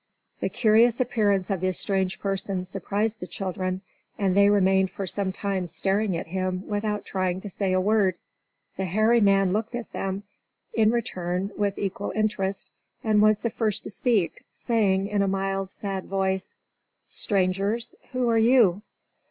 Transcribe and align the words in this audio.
The 0.39 0.49
curious 0.49 0.99
appearance 0.99 1.51
of 1.51 1.61
this 1.61 1.77
strange 1.79 2.19
person 2.19 2.65
surprised 2.65 3.19
the 3.19 3.27
children, 3.27 3.81
and 4.17 4.35
they 4.35 4.49
remained 4.49 4.89
for 4.89 5.05
some 5.05 5.31
time 5.31 5.67
staring 5.67 6.17
at 6.17 6.25
him 6.25 6.65
without 6.65 7.05
trying 7.05 7.39
to 7.41 7.51
say 7.51 7.71
a 7.71 7.79
word. 7.79 8.15
The 8.77 8.85
hairy 8.85 9.21
man 9.21 9.53
looked 9.53 9.75
at 9.75 9.91
them, 9.91 10.23
in 10.73 10.89
return 10.89 11.51
with 11.55 11.77
equal 11.77 12.09
interest, 12.15 12.71
and 13.03 13.21
was 13.21 13.41
the 13.41 13.51
first 13.51 13.83
to 13.83 13.91
speak, 13.91 14.43
saying 14.55 15.07
in 15.07 15.21
a 15.21 15.27
mild, 15.27 15.71
sad 15.71 16.05
voice: 16.07 16.51
"Strangers, 17.07 17.93
who 18.11 18.27
are 18.27 18.39
you?" 18.39 18.81